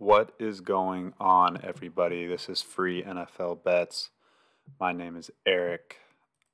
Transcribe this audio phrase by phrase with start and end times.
[0.00, 2.24] What is going on, everybody?
[2.24, 4.10] This is Free NFL Bets.
[4.78, 5.96] My name is Eric.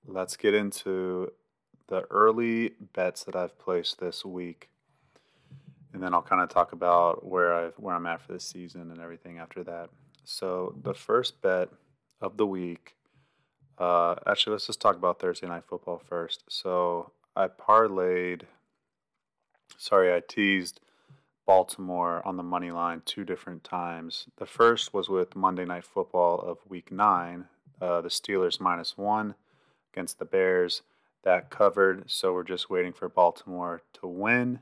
[0.07, 1.31] Let's get into
[1.89, 4.71] the early bets that I've placed this week,
[5.93, 8.91] and then I'll kind of talk about where I where I'm at for the season
[8.91, 9.91] and everything after that.
[10.25, 11.69] So the first bet
[12.23, 12.97] of the week.
[13.77, 16.45] Uh, actually, let's just talk about Thursday night football first.
[16.49, 18.45] So I parlayed.
[19.77, 20.81] Sorry, I teased
[21.47, 24.27] Baltimore on the money line two different times.
[24.37, 27.47] The first was with Monday Night Football of Week Nine,
[27.81, 29.35] uh, the Steelers minus one
[29.93, 30.83] against the Bears.
[31.23, 34.61] That covered, so we're just waiting for Baltimore to win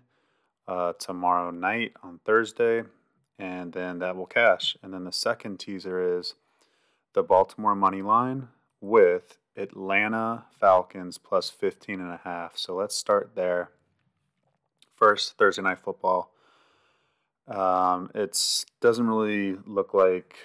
[0.69, 2.85] uh, tomorrow night on Thursday,
[3.39, 4.77] and then that will cash.
[4.83, 6.35] And then the second teaser is
[7.15, 8.49] the Baltimore money line
[8.81, 12.57] with Atlanta Falcons plus 15 and a half.
[12.57, 13.71] So let's start there.
[14.95, 16.32] First, Thursday night football.
[17.49, 18.39] Um, it
[18.81, 20.37] doesn't really look like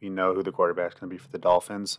[0.00, 1.98] we know who the quarterback's going to be for the Dolphins,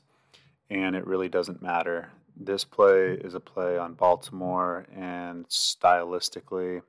[0.70, 2.12] and it really doesn't matter.
[2.36, 6.82] This play is a play on Baltimore, and stylistically,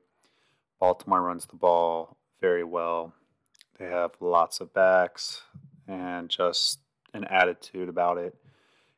[0.79, 3.13] Baltimore runs the ball very well.
[3.79, 5.41] They have lots of backs
[5.87, 6.79] and just
[7.13, 8.35] an attitude about it.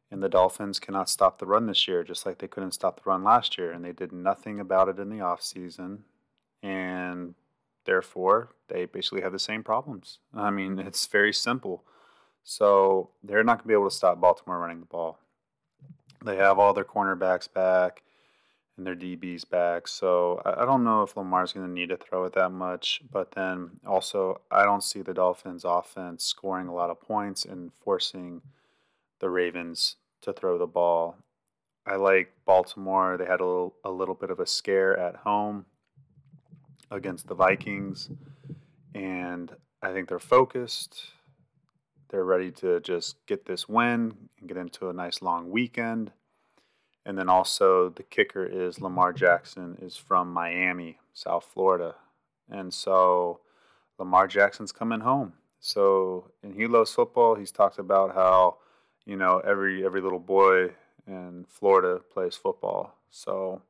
[0.10, 3.10] And the Dolphins cannot stop the run this year, just like they couldn't stop the
[3.10, 3.72] run last year.
[3.72, 6.00] And they did nothing about it in the offseason.
[6.64, 7.36] And
[7.88, 10.20] therefore, they basically have the same problems.
[10.36, 11.84] I mean, it's very simple.
[12.44, 15.20] So they're not going to be able to stop Baltimore running the ball.
[16.24, 18.04] They have all their cornerbacks back
[18.76, 19.88] and their DBs back.
[19.88, 23.02] So I don't know if Lamar's going to need to throw it that much.
[23.12, 27.72] But then also, I don't see the Dolphins' offense scoring a lot of points and
[27.84, 28.42] forcing
[29.20, 31.18] the Ravens to throw the ball.
[31.86, 33.18] I like Baltimore.
[33.18, 35.66] They had a little, a little bit of a scare at home
[36.92, 38.10] against the Vikings,
[38.94, 41.12] and I think they're focused.
[42.10, 46.12] They're ready to just get this win and get into a nice long weekend.
[47.06, 51.96] And then also the kicker is Lamar Jackson is from Miami, South Florida.
[52.50, 53.42] And so
[53.98, 55.34] Lamar Jackson's coming home.
[55.60, 57.36] So and he loves football.
[57.36, 58.58] He's talked about how,
[59.06, 60.72] you know, every every little boy
[61.06, 62.96] in Florida plays football.
[63.10, 63.62] So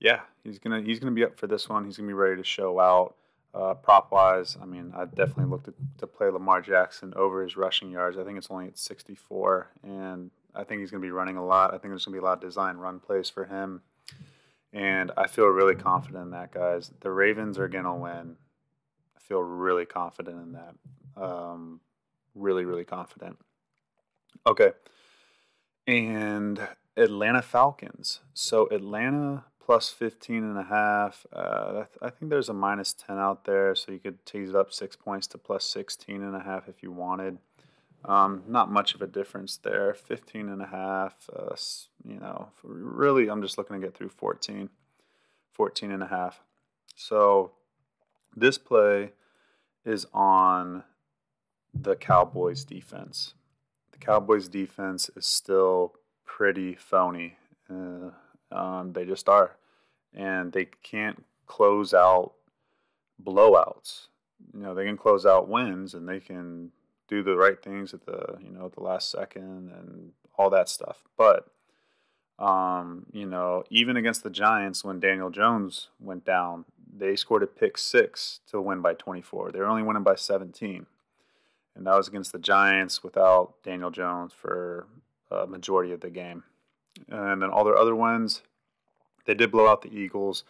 [0.00, 1.84] yeah, he's gonna he's gonna be up for this one.
[1.84, 3.16] He's gonna be ready to show out.
[3.54, 7.56] Uh, prop wise, I mean, I definitely looked to, to play Lamar Jackson over his
[7.56, 8.18] rushing yards.
[8.18, 11.44] I think it's only at 64, and I think he's going to be running a
[11.44, 11.70] lot.
[11.70, 13.80] I think there's going to be a lot of design run plays for him,
[14.72, 16.92] and I feel really confident in that, guys.
[17.00, 18.36] The Ravens are going to win.
[19.16, 20.74] I feel really confident in that.
[21.20, 21.80] Um,
[22.34, 23.38] really, really confident.
[24.46, 24.72] Okay,
[25.86, 28.20] and Atlanta Falcons.
[28.34, 31.26] So Atlanta plus 15 and a half.
[31.30, 34.72] Uh, I think there's a minus 10 out there, so you could tease it up
[34.72, 37.36] six points to plus 16 and a half if you wanted.
[38.02, 39.92] Um, not much of a difference there.
[39.92, 41.54] 15 and a half, uh,
[42.02, 44.70] you know, really, I'm just looking to get through 14,
[45.52, 46.40] 14 and a half.
[46.96, 47.52] So
[48.34, 49.12] this play
[49.84, 50.82] is on
[51.74, 53.34] the Cowboys defense.
[53.92, 55.92] The Cowboys defense is still
[56.24, 57.36] pretty phony.
[57.68, 58.12] Uh,
[58.50, 59.56] um, they just are,
[60.14, 62.32] and they can't close out
[63.22, 64.06] blowouts.
[64.54, 66.72] You know, they can close out wins, and they can
[67.08, 70.68] do the right things at the you know at the last second and all that
[70.68, 71.02] stuff.
[71.16, 71.50] But
[72.38, 76.64] um, you know, even against the Giants, when Daniel Jones went down,
[76.96, 79.50] they scored a pick six to win by 24.
[79.50, 80.86] They were only winning by 17,
[81.74, 84.86] and that was against the Giants without Daniel Jones for
[85.30, 86.44] a majority of the game.
[87.08, 88.42] And then all their other ones,
[89.26, 90.44] they did blow out the Eagles,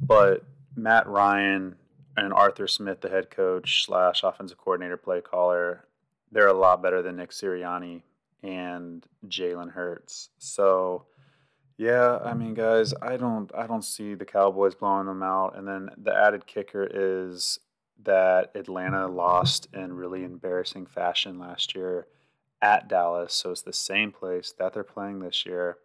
[0.00, 0.44] but
[0.74, 1.76] Matt Ryan
[2.16, 5.84] and Arthur Smith, the head coach slash offensive coordinator, play caller,
[6.32, 8.02] they're a lot better than Nick Sirianni
[8.42, 10.30] and Jalen Hurts.
[10.38, 11.06] So,
[11.76, 15.56] yeah, I mean, guys, I don't, I don't see the Cowboys blowing them out.
[15.56, 17.58] And then the added kicker is
[18.04, 22.06] that Atlanta lost in really embarrassing fashion last year
[22.66, 23.32] at Dallas.
[23.32, 25.78] So it's the same place that they're playing this year.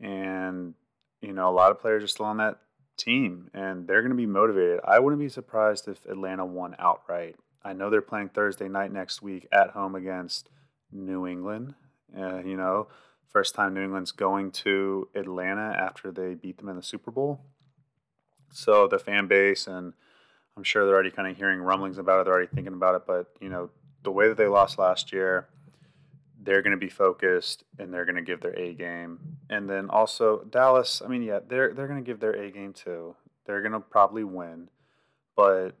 [0.00, 0.74] And,
[1.22, 2.58] you know, a lot of players are still on that
[2.98, 4.80] team and they're going to be motivated.
[4.84, 7.36] I wouldn't be surprised if Atlanta won outright.
[7.64, 10.50] I know they're playing Thursday night next week at home against
[10.92, 11.74] New England.
[12.16, 12.88] Uh, you know,
[13.30, 17.40] first time New England's going to Atlanta after they beat them in the Super Bowl.
[18.52, 19.94] So the fan base, and
[20.56, 22.24] I'm sure they're already kind of hearing rumblings about it.
[22.24, 23.02] They're already thinking about it.
[23.06, 23.70] But, you know,
[24.02, 25.48] the way that they lost last year,
[26.44, 29.18] they're going to be focused and they're going to give their A game.
[29.50, 32.72] And then also Dallas, I mean, yeah, they're they're going to give their A game
[32.72, 33.16] too.
[33.46, 34.68] They're going to probably win,
[35.36, 35.72] but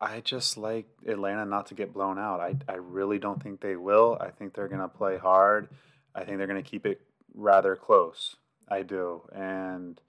[0.00, 2.40] I just like Atlanta not to get blown out.
[2.40, 4.16] I, I really don't think they will.
[4.20, 5.68] I think they're going to play hard.
[6.14, 7.02] I think they're going to keep it
[7.34, 8.36] rather close.
[8.66, 9.22] I do.
[9.34, 10.00] And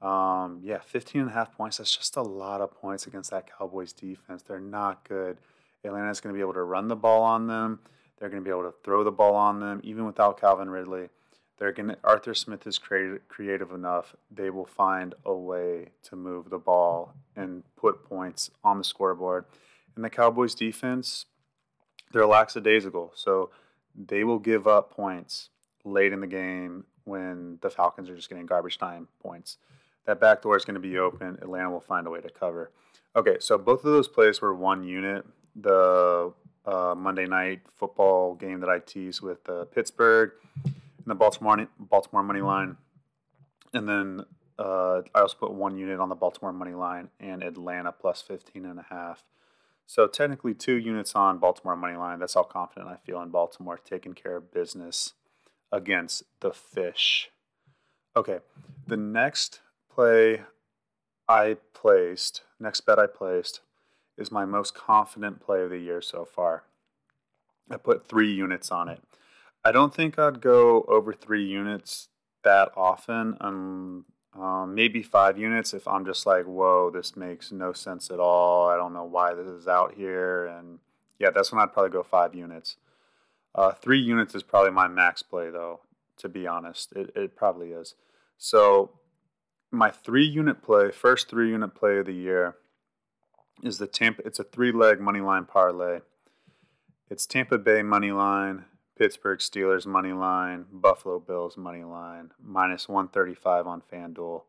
[0.00, 1.78] um, yeah, 15 and a half points.
[1.78, 4.42] That's just a lot of points against that Cowboys defense.
[4.42, 5.38] They're not good.
[5.84, 7.80] Atlanta's going to be able to run the ball on them.
[8.24, 11.10] They're going to be able to throw the ball on them, even without Calvin Ridley.
[11.58, 14.16] They're going to, Arthur Smith is creative, creative enough.
[14.30, 19.44] They will find a way to move the ball and put points on the scoreboard.
[19.94, 21.26] And the Cowboys defense,
[22.12, 23.12] they're lackadaisical.
[23.14, 23.50] So
[23.94, 25.50] they will give up points
[25.84, 29.58] late in the game when the Falcons are just getting garbage time points.
[30.06, 31.36] That back door is going to be open.
[31.42, 32.70] Atlanta will find a way to cover.
[33.14, 35.26] Okay, so both of those plays were one unit.
[35.54, 36.32] The
[36.66, 40.32] uh, Monday night football game that I teased with uh, Pittsburgh
[40.64, 40.74] and
[41.06, 42.76] the Baltimore Baltimore money line,
[43.72, 44.24] and then
[44.58, 48.64] uh, I also put one unit on the Baltimore money line and Atlanta plus 15
[48.64, 49.24] and a half.
[49.86, 52.18] So technically two units on Baltimore money line.
[52.18, 55.12] That's how confident I feel in Baltimore taking care of business
[55.70, 57.30] against the fish.
[58.16, 58.38] Okay,
[58.86, 59.60] the next
[59.92, 60.42] play
[61.28, 63.60] I placed, next bet I placed,
[64.16, 66.64] is my most confident play of the year so far.
[67.70, 69.00] I put three units on it.
[69.64, 72.08] I don't think I'd go over three units
[72.42, 73.36] that often.
[73.40, 74.04] Um,
[74.38, 78.68] um, maybe five units if I'm just like, whoa, this makes no sense at all.
[78.68, 80.46] I don't know why this is out here.
[80.46, 80.80] And
[81.18, 82.76] yeah, that's when I'd probably go five units.
[83.54, 85.80] Uh, three units is probably my max play, though,
[86.18, 86.92] to be honest.
[86.92, 87.94] It, it probably is.
[88.36, 88.90] So,
[89.70, 92.56] my three unit play, first three unit play of the year,
[93.62, 94.26] is the Tampa.
[94.26, 96.00] It's a three leg money line parlay.
[97.10, 98.64] It's Tampa Bay money line,
[98.98, 104.42] Pittsburgh Steelers money line, Buffalo Bills money line, minus 135 on FanDuel.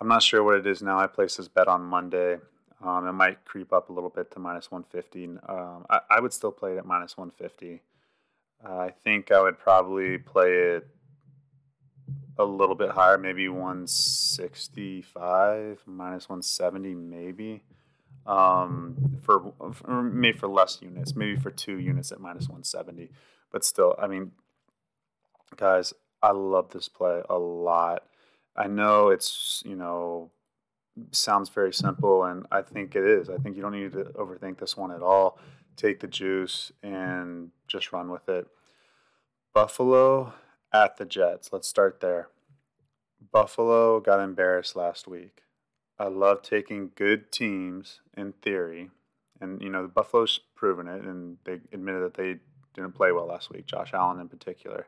[0.00, 0.98] I'm not sure what it is now.
[0.98, 2.38] I placed this bet on Monday.
[2.84, 5.38] Um, it might creep up a little bit to minus 150.
[5.48, 7.80] Um, I, I, would still play it at minus 150.
[8.64, 10.88] Uh, I think I would probably play it
[12.38, 17.62] a little bit higher, maybe 165, minus 170, maybe.
[18.24, 23.10] Um, for, for maybe for less units, maybe for two units at minus 170.
[23.50, 24.32] But still, I mean,
[25.56, 25.92] guys,
[26.22, 28.04] I love this play a lot.
[28.56, 30.30] I know it's, you know,
[31.10, 33.28] sounds very simple, and I think it is.
[33.28, 35.38] I think you don't need to overthink this one at all.
[35.76, 38.46] Take the juice and just run with it.
[39.54, 40.34] Buffalo
[40.72, 41.50] at the Jets.
[41.52, 42.28] Let's start there.
[43.32, 45.42] Buffalo got embarrassed last week.
[45.98, 48.90] I love taking good teams in theory,
[49.40, 52.38] and you know the Buffalo's proven it, and they admitted that they
[52.74, 54.86] didn't play well last week, Josh Allen in particular.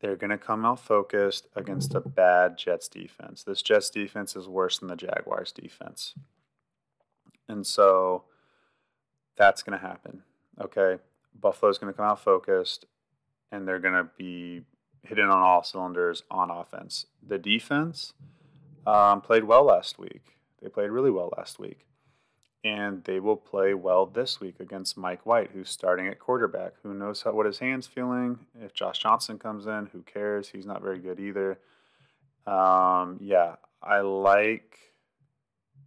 [0.00, 3.44] They're going to come out focused against a bad Jets defense.
[3.44, 6.14] This Jets defense is worse than the Jaguars defense.
[7.48, 8.24] And so
[9.36, 10.22] that's going to happen.
[10.60, 10.98] Okay.
[11.38, 12.86] Buffalo's going to come out focused
[13.52, 14.62] and they're going to be
[15.02, 17.06] hitting on all cylinders on offense.
[17.24, 18.12] The defense
[18.86, 20.22] um, played well last week.
[20.60, 21.86] They played really well last week
[22.64, 26.74] and they will play well this week against Mike White, who's starting at quarterback.
[26.82, 28.38] Who knows how, what his hand's feeling?
[28.60, 30.48] If Josh Johnson comes in, who cares?
[30.48, 31.58] He's not very good either.
[32.46, 34.78] Um, yeah, I like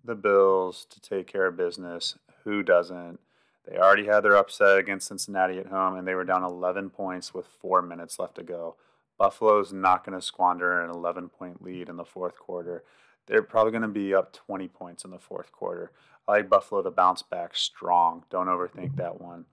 [0.04, 2.18] the Bills to take care of business.
[2.44, 3.20] Who doesn't?
[3.66, 7.34] They already had their upset against Cincinnati at home, and they were down 11 points
[7.34, 8.76] with four minutes left to go.
[9.18, 12.84] Buffalo's not going to squander an 11 point lead in the fourth quarter.
[13.28, 15.92] They're probably going to be up 20 points in the fourth quarter.
[16.28, 18.24] I like Buffalo to bounce back strong.
[18.30, 19.46] Don't overthink that one.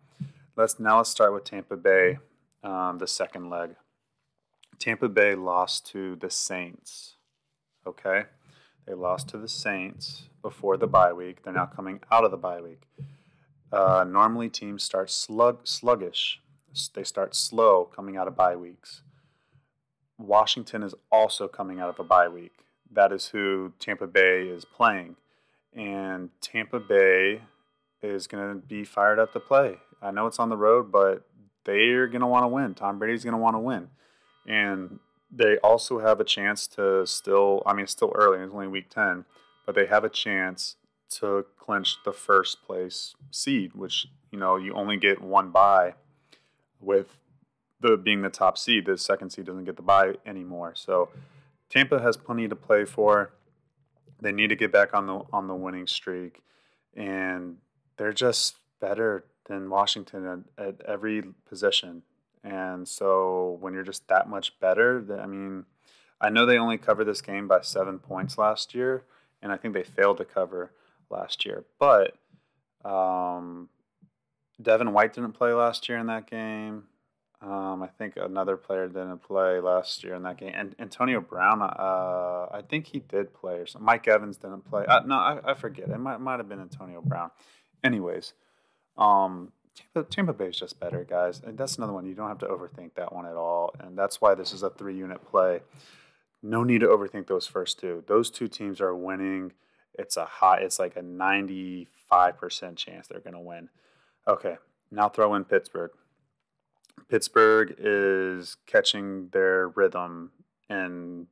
[0.57, 2.19] Let's now let's start with Tampa Bay,
[2.63, 3.77] um, the second leg.
[4.79, 7.17] Tampa Bay lost to the Saints.
[7.87, 8.25] Okay,
[8.87, 11.43] they lost to the Saints before the bye week.
[11.43, 12.83] They're now coming out of the bye week.
[13.73, 16.41] Uh, normally, teams start slug sluggish.
[16.95, 19.03] They start slow coming out of bye weeks.
[20.23, 22.53] Washington is also coming out of a bye week.
[22.91, 25.17] That is who Tampa Bay is playing
[25.75, 27.43] and Tampa Bay
[28.03, 29.79] is going to be fired up to play.
[30.01, 31.27] I know it's on the road, but
[31.65, 32.75] they're going to want to win.
[32.75, 33.89] Tom Brady's going to want to win.
[34.47, 34.99] And
[35.31, 38.91] they also have a chance to still, I mean, it's still early, it's only week
[38.91, 39.25] 10,
[39.65, 40.77] but they have a chance
[41.21, 45.95] to clinch the first place seed, which, you know, you only get one bye
[46.81, 47.17] with
[47.83, 48.87] the being the top seed.
[48.87, 50.73] The second seed doesn't get the bye anymore.
[50.75, 51.11] So
[51.69, 53.33] Tampa has plenty to play for.
[54.21, 56.43] They need to get back on the on the winning streak,
[56.97, 57.59] and
[57.97, 62.03] they're just better than Washington at, at every position.
[62.45, 65.65] And so when you're just that much better, I mean,
[66.21, 69.05] I know they only covered this game by seven points last year,
[69.41, 70.73] and I think they failed to cover
[71.11, 71.65] last year.
[71.79, 72.17] But
[72.85, 73.69] Um,
[74.61, 76.85] Devin White didn't play last year in that game.
[77.43, 80.53] Um, I think another player didn't play last year in that game.
[80.55, 83.85] And Antonio Brown, uh, I think he did play or something.
[83.85, 84.87] Mike Evans didn't play.
[84.87, 85.89] Uh, no, I, I, forget.
[85.89, 87.33] It might, might have been Antonio Brown.
[87.83, 88.35] Anyways,
[88.97, 91.43] um, Tampa, Tampa Bay is just better, guys.
[91.45, 92.07] And that's another one.
[92.07, 93.75] You don't have to overthink that one at all.
[93.81, 95.63] And that's why this is a three unit play.
[96.45, 98.05] No need to overthink those first two.
[98.07, 99.53] Those two teams are winning.
[99.95, 101.87] It's a high, it's like a 95%
[102.77, 103.69] chance they're going to win.
[104.29, 104.57] Okay,
[104.93, 105.91] now throw in Pittsburgh.
[107.09, 110.33] Pittsburgh is catching their rhythm
[110.71, 111.27] in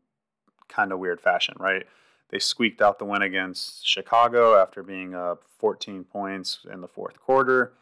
[0.68, 1.86] kind of weird fashion, right?
[2.28, 7.18] They squeaked out the win against Chicago after being up 14 points in the fourth
[7.20, 7.72] quarter,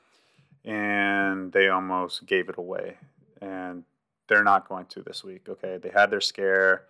[0.65, 2.97] and they almost gave it away.
[3.43, 3.85] And
[4.29, 5.49] they're not going to this week.
[5.49, 6.85] Okay, they had their scare.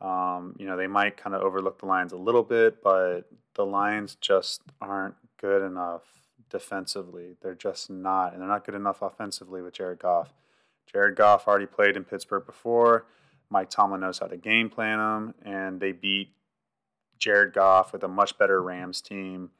[0.00, 3.22] Um, you know, they might kind of overlook the Lions a little bit, but
[3.54, 6.02] the Lions just aren't good enough
[6.50, 7.36] defensively.
[7.40, 10.32] They're just not, and they're not good enough offensively with Jared Goff.
[10.90, 13.06] Jared Goff already played in Pittsburgh before.
[13.50, 16.30] Mike Tomlin knows how to game plan them, and they beat
[17.18, 19.50] Jared Goff with a much better Rams team.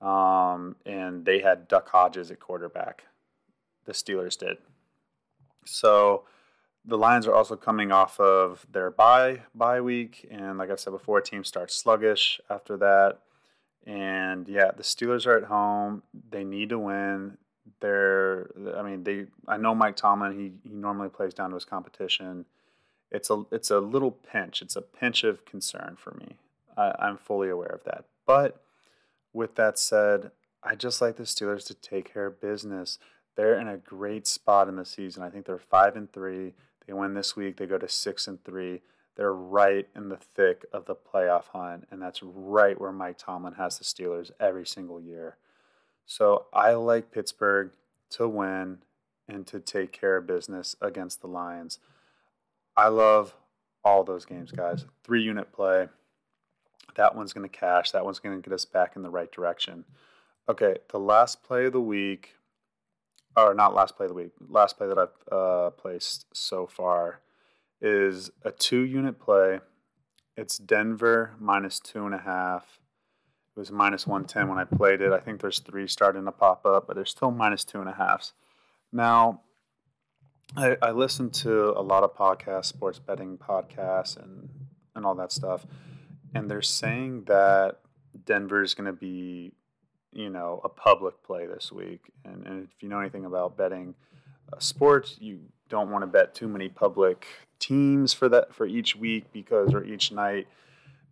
[0.00, 3.04] Um, and they had Duck Hodges at quarterback.
[3.86, 4.58] The Steelers did.
[5.64, 6.24] So
[6.84, 10.90] the Lions are also coming off of their bye bye week, and like I said
[10.90, 13.18] before, teams start sluggish after that.
[13.86, 16.02] And yeah, the Steelers are at home.
[16.30, 17.38] They need to win.
[17.80, 19.26] They're, I mean, they.
[19.46, 20.38] I know Mike Tomlin.
[20.38, 22.46] He he normally plays down to his competition.
[23.10, 24.60] It's a it's a little pinch.
[24.60, 26.36] It's a pinch of concern for me.
[26.76, 28.04] I, I'm fully aware of that.
[28.26, 28.60] But
[29.32, 32.98] with that said, I just like the Steelers to take care of business.
[33.36, 35.22] They're in a great spot in the season.
[35.22, 36.54] I think they're five and three.
[36.86, 37.56] They win this week.
[37.56, 38.80] They go to six and three
[39.16, 43.54] they're right in the thick of the playoff hunt, and that's right where Mike Tomlin
[43.54, 45.36] has the Steelers every single year.
[46.04, 47.70] So I like Pittsburgh
[48.10, 48.78] to win
[49.26, 51.78] and to take care of business against the Lions.
[52.76, 53.34] I love
[53.82, 54.84] all those games, guys.
[55.02, 55.88] Three unit play.
[56.94, 57.90] That one's going to cash.
[57.92, 59.84] That one's going to get us back in the right direction.
[60.48, 62.36] Okay, the last play of the week,
[63.36, 67.20] or not last play of the week, last play that I've uh, placed so far
[67.80, 69.60] is a two unit play.
[70.36, 72.80] It's Denver minus two and a half.
[73.56, 75.12] It was minus 110 when I played it.
[75.12, 77.94] I think there's three starting to pop up, but there's still minus two and a
[77.94, 78.32] half.
[78.92, 79.40] Now,
[80.54, 84.48] I, I listen to a lot of podcasts, sports betting podcasts, and,
[84.94, 85.66] and all that stuff.
[86.34, 87.78] And they're saying that
[88.24, 89.52] Denver is going to be,
[90.12, 92.12] you know, a public play this week.
[92.24, 93.94] And, and if you know anything about betting
[94.52, 97.26] uh, sports, you don't want to bet too many public
[97.58, 100.46] teams for that for each week because or each night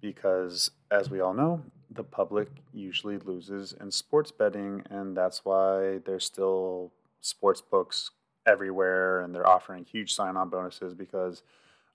[0.00, 5.98] because as we all know the public usually loses in sports betting and that's why
[6.04, 8.10] there's still sports books
[8.46, 11.42] everywhere and they're offering huge sign-on bonuses because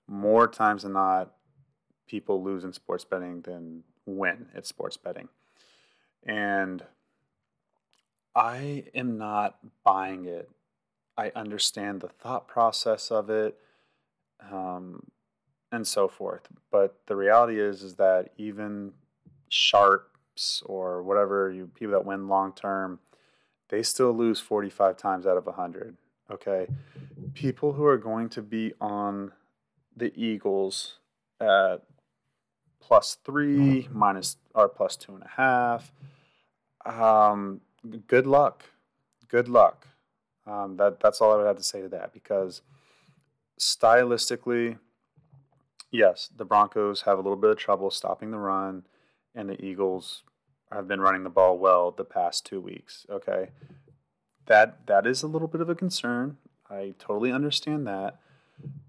[0.08, 1.32] more times than not
[2.08, 5.28] people lose in sports betting than win at sports betting.
[6.26, 6.82] And
[8.34, 10.48] i am not buying it
[11.16, 13.58] i understand the thought process of it
[14.50, 15.02] um,
[15.72, 16.42] and so forth.
[16.70, 18.92] But the reality is, is that even
[19.48, 22.98] sharps or whatever you people that win long term,
[23.68, 25.96] they still lose 45 times out of 100.
[26.30, 26.68] Okay,
[27.34, 29.32] people who are going to be on
[29.96, 30.98] the Eagles
[31.40, 31.78] at
[32.80, 35.92] plus three, minus or plus two and a half.
[36.86, 37.60] Um,
[38.06, 38.64] good luck.
[39.28, 39.88] Good luck.
[40.50, 42.62] Um, that that's all I would have to say to that because
[43.58, 44.78] stylistically,
[45.92, 48.84] yes, the Broncos have a little bit of trouble stopping the run,
[49.34, 50.24] and the Eagles
[50.72, 53.06] have been running the ball well the past two weeks.
[53.08, 53.50] Okay,
[54.46, 56.38] that that is a little bit of a concern.
[56.68, 58.18] I totally understand that,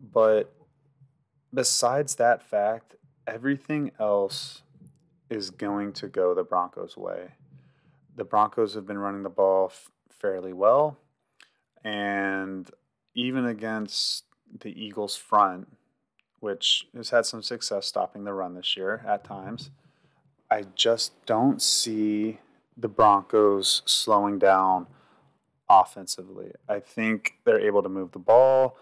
[0.01, 0.51] but
[1.53, 2.95] besides that fact,
[3.27, 4.63] everything else
[5.29, 7.33] is going to go the Broncos' way.
[8.15, 10.97] The Broncos have been running the ball f- fairly well,
[11.83, 12.69] and
[13.15, 14.25] even against
[14.59, 15.67] the Eagles' front,
[16.39, 19.69] which has had some success stopping the run this year at times.
[20.49, 22.39] I just don't see
[22.75, 24.87] the Broncos slowing down
[25.69, 26.51] offensively.
[26.67, 28.77] I think they're able to move the ball.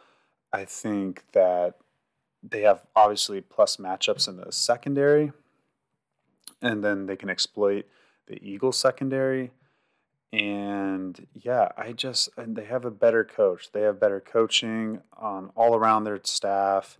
[0.52, 1.76] I think that
[2.42, 5.32] they have obviously plus matchups in the secondary,
[6.62, 7.86] and then they can exploit
[8.28, 9.52] the Eagles secondary.
[10.32, 13.72] And yeah, I just they have a better coach.
[13.72, 17.00] They have better coaching um, all around their staff,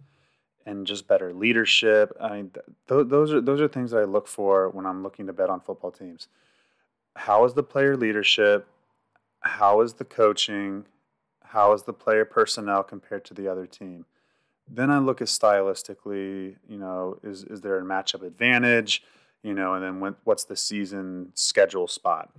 [0.66, 2.16] and just better leadership.
[2.20, 2.52] I mean,
[2.88, 5.50] th- those are those are things that I look for when I'm looking to bet
[5.50, 6.28] on football teams.
[7.16, 8.68] how is the player leadership?
[9.42, 10.86] How is the coaching?
[11.44, 14.06] How is the player personnel compared to the other team?
[14.68, 19.04] Then I look at stylistically, you know, is, is there a matchup advantage?
[19.42, 22.30] You know, and then when, what's the season schedule spot?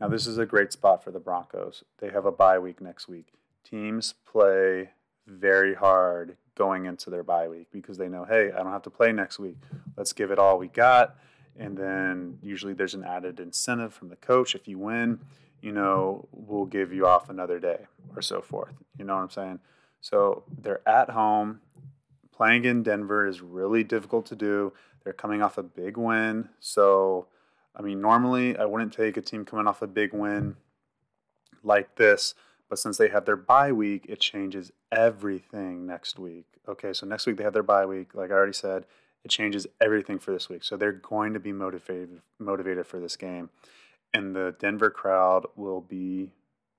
[0.00, 1.84] Now, this is a great spot for the Broncos.
[1.98, 3.32] They have a bye week next week.
[3.64, 4.90] Teams play
[5.26, 8.90] very hard going into their bye week because they know, hey, I don't have to
[8.90, 9.56] play next week.
[9.96, 11.16] Let's give it all we got.
[11.58, 14.54] And then usually there's an added incentive from the coach.
[14.54, 15.20] If you win,
[15.62, 18.74] you know, we'll give you off another day or so forth.
[18.98, 19.60] You know what I'm saying?
[20.00, 21.60] So they're at home.
[22.32, 24.74] Playing in Denver is really difficult to do.
[25.02, 26.50] They're coming off a big win.
[26.60, 27.28] So,
[27.76, 30.56] I mean, normally I wouldn't take a team coming off a big win
[31.62, 32.34] like this
[32.68, 36.46] but since they have their bye week, it changes everything next week.
[36.68, 38.14] Okay, so next week they have their bye week.
[38.14, 38.84] Like I already said,
[39.24, 40.64] it changes everything for this week.
[40.64, 43.50] So they're going to be motivated motivated for this game.
[44.12, 46.30] And the Denver crowd will be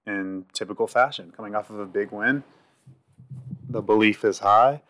[0.05, 2.43] in typical fashion, coming off of a big win.
[3.69, 4.81] The belief is high,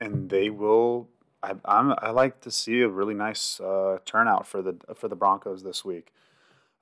[0.00, 1.08] and they will.
[1.42, 5.16] I, I'm, I like to see a really nice uh, turnout for the for the
[5.16, 6.12] Broncos this week.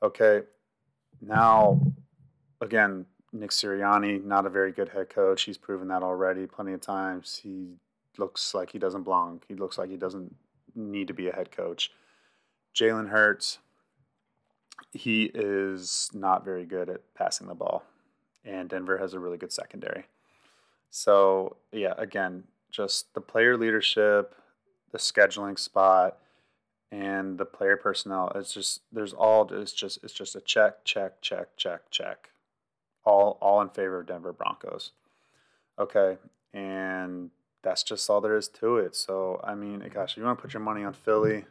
[0.03, 0.43] Okay,
[1.21, 1.81] now
[2.61, 5.43] again, Nick Sirianni, not a very good head coach.
[5.43, 7.41] He's proven that already plenty of times.
[7.43, 7.77] He
[8.17, 9.43] looks like he doesn't belong.
[9.47, 10.35] He looks like he doesn't
[10.75, 11.93] need to be a head coach.
[12.75, 13.59] Jalen Hurts,
[14.93, 17.85] he is not very good at passing the ball,
[18.45, 20.07] and Denver has a really good secondary.
[20.91, 24.35] So, yeah, again, just the player leadership,
[24.92, 26.18] the scheduling spot,
[26.90, 28.33] and the player personnel.
[28.35, 32.30] It's just there's all it's just it's just a check, check, check, check, check
[33.09, 34.92] all all in favor of Denver Broncos.
[35.78, 36.18] Okay,
[36.52, 37.30] and
[37.62, 38.95] that's just all there is to it.
[38.95, 39.88] So I mean, mm-hmm.
[39.88, 41.45] gosh, if you want to put your money on Philly,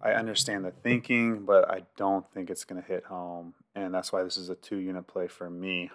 [0.00, 4.12] I understand the thinking, but I don't think it's going to hit home, and that's
[4.12, 5.90] why this is a two-unit play for me.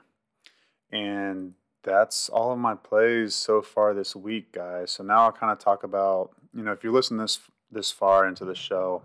[0.91, 4.91] And that's all of my plays so far this week, guys.
[4.91, 7.39] So now I'll kind of talk about, you know, if you listen this
[7.71, 9.01] this far into the show,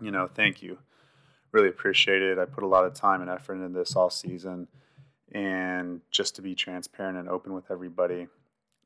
[0.00, 0.78] you know, thank you
[1.54, 2.36] really appreciate it.
[2.36, 4.66] I put a lot of time and effort into this all season.
[5.32, 8.26] And just to be transparent and open with everybody,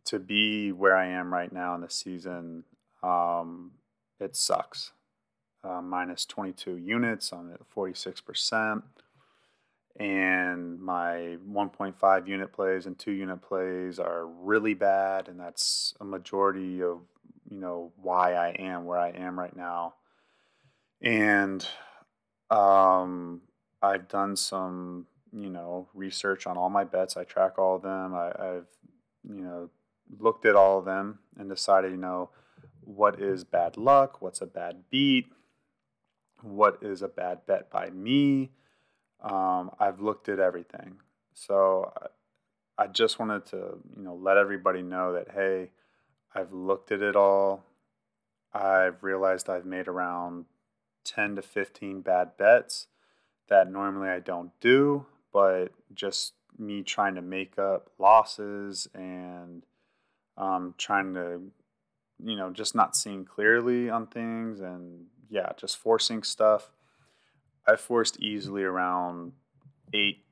[0.05, 2.65] to be where I am right now in the season,
[3.03, 3.73] um,
[4.21, 4.93] it sucks.
[5.65, 8.83] Uh, minus 22 units on at 46%.
[9.99, 15.29] And my 1.5 unit plays and two unit plays are really bad.
[15.29, 17.01] And that's a majority of,
[17.51, 19.95] you know, why I am where I am right now.
[21.01, 21.67] And
[22.51, 23.43] um,
[23.83, 27.17] I've done some, you know, research on all my bets.
[27.17, 28.15] I track all of them.
[28.15, 28.67] I, I've,
[29.29, 29.71] you know,
[30.19, 32.31] looked at all of them and decided, you know,
[32.81, 35.27] what is bad luck, what's a bad beat,
[36.43, 38.51] what is a bad bet by me.
[39.21, 40.97] Um, I've looked at everything.
[41.35, 41.93] So
[42.77, 45.71] I just wanted to, you know, let everybody know that, hey,
[46.35, 47.65] I've looked at it all.
[48.53, 50.47] I've realized I've made around
[51.05, 52.87] 10 to 15 bad bets
[53.49, 59.65] that normally I don't do, but just me trying to make up losses and
[60.37, 61.41] um, trying to,
[62.23, 66.71] you know, just not seeing clearly on things and yeah, just forcing stuff.
[67.67, 69.33] I forced easily around
[69.93, 70.25] eight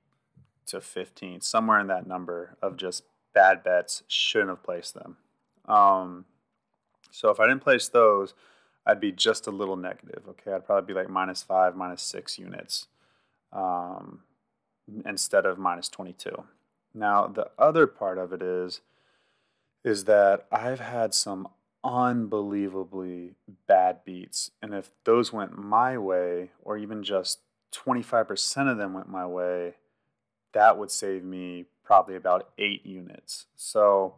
[0.67, 3.05] to 15, somewhere in that number of just
[3.35, 5.19] bad bets, shouldn't have placed them.
[5.67, 6.25] Um,
[7.11, 8.35] so if I didn't place those,
[8.87, 10.23] I'd be just a little negative.
[10.29, 12.87] Okay, I'd probably be like minus five, minus six units
[13.53, 14.21] um,
[15.05, 16.45] instead of minus 22.
[16.95, 18.81] Now, the other part of it is,
[19.85, 21.49] is that I've had some
[21.85, 23.35] unbelievably
[23.67, 24.51] bad beats.
[24.61, 27.41] And if those went my way, or even just
[27.73, 29.75] 25% of them went my way,
[30.53, 33.47] that would save me probably about eight units.
[33.55, 34.17] So,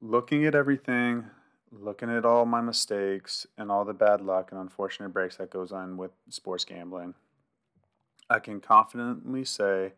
[0.00, 1.24] looking at everything,
[1.70, 5.72] looking at all my mistakes and all the bad luck and unfortunate breaks that goes
[5.72, 7.14] on with sports gambling,
[8.30, 9.92] I can confidently say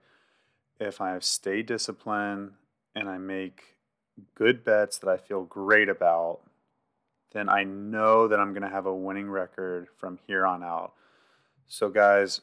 [0.79, 2.53] if I have stayed disciplined
[2.95, 3.77] and I make
[4.35, 6.41] good bets that I feel great about,
[7.33, 10.93] then I know that I'm going to have a winning record from here on out.
[11.67, 12.41] So, guys,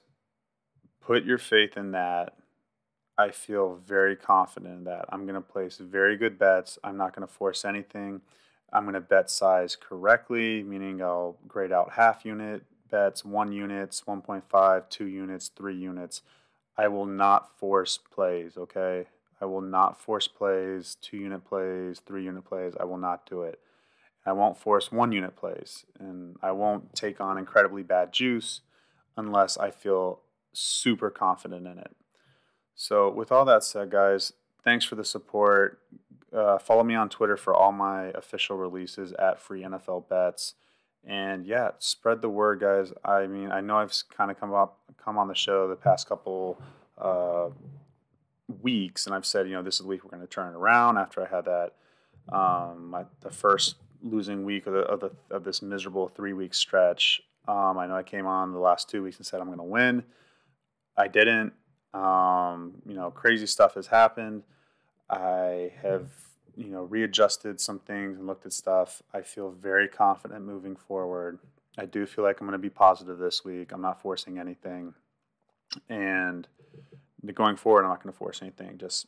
[1.02, 2.36] put your faith in that.
[3.18, 5.06] I feel very confident in that.
[5.10, 6.78] I'm going to place very good bets.
[6.84, 8.22] I'm not going to force anything.
[8.72, 14.04] I'm going to bet size correctly, meaning I'll grade out half unit bets, one units,
[14.08, 16.22] 1.5, two units, three units.
[16.78, 19.06] I will not force plays, okay?
[19.42, 22.74] I will not force plays, two unit plays, three unit plays.
[22.80, 23.60] I will not do it.
[24.26, 28.62] I won't force one unit plays, and I won't take on incredibly bad juice
[29.16, 30.22] unless I feel
[30.54, 31.96] super confident in it.
[32.80, 35.82] So, with all that said, guys, thanks for the support.
[36.32, 40.54] Uh, follow me on Twitter for all my official releases at Free NFL Bets.
[41.04, 42.94] And yeah, spread the word, guys.
[43.04, 46.08] I mean, I know I've kind of come up, come on the show the past
[46.08, 46.62] couple
[47.00, 47.48] uh,
[48.62, 50.56] weeks, and I've said, you know, this is the week we're going to turn it
[50.56, 50.98] around.
[50.98, 51.74] After I had that,
[52.30, 56.54] um, my, the first losing week of, the, of, the, of this miserable three week
[56.54, 57.22] stretch.
[57.48, 59.64] Um, I know I came on the last two weeks and said I'm going to
[59.64, 60.04] win.
[60.96, 61.54] I didn't.
[61.94, 64.44] Um, you know, crazy stuff has happened.
[65.10, 66.10] I have
[66.58, 69.04] you know, readjusted some things and looked at stuff.
[69.14, 71.38] I feel very confident moving forward.
[71.78, 73.72] I do feel like I'm going to be positive this week.
[73.72, 74.96] I'm not forcing anything.
[75.88, 76.48] And
[77.36, 78.80] going forward, I'm not going to force anything.
[78.80, 79.06] Just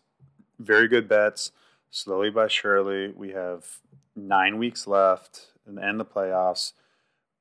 [0.59, 1.51] very good bets,
[1.89, 3.11] slowly but surely.
[3.11, 3.65] We have
[4.15, 6.73] nine weeks left and the playoffs.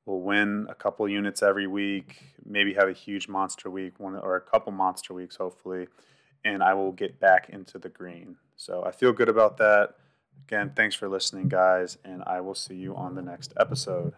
[0.08, 4.36] We'll win a couple units every week, maybe have a huge monster week, one or
[4.36, 5.86] a couple monster weeks, hopefully,
[6.46, 8.36] and I will get back into the green.
[8.56, 9.96] So I feel good about that.
[10.46, 14.14] Again, thanks for listening, guys, and I will see you on the next episode.